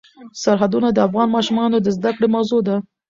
سرحدونه 0.43 0.89
د 0.91 0.97
افغان 1.07 1.27
ماشومانو 1.35 1.77
د 1.81 1.87
زده 1.97 2.11
کړې 2.17 2.27
موضوع 2.35 2.61
ده. 2.67 2.75